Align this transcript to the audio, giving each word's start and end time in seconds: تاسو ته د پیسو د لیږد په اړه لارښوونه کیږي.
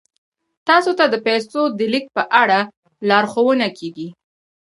تاسو 0.67 0.91
ته 0.99 1.05
د 1.09 1.15
پیسو 1.25 1.61
د 1.77 1.79
لیږد 1.91 2.09
په 2.17 2.23
اړه 2.41 2.59
لارښوونه 3.09 3.67
کیږي. 3.77 4.07